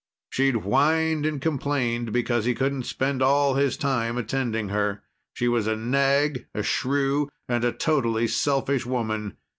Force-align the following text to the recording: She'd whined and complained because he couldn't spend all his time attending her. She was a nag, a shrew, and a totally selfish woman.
She'd 0.31 0.55
whined 0.55 1.27
and 1.27 1.39
complained 1.39 2.11
because 2.11 2.45
he 2.45 2.55
couldn't 2.55 2.85
spend 2.87 3.21
all 3.21 3.53
his 3.53 3.77
time 3.77 4.17
attending 4.17 4.69
her. 4.69 5.03
She 5.35 5.47
was 5.47 5.67
a 5.67 5.75
nag, 5.75 6.47
a 6.55 6.63
shrew, 6.63 7.29
and 7.47 7.63
a 7.63 7.71
totally 7.71 8.27
selfish 8.27 8.83
woman. 8.83 9.37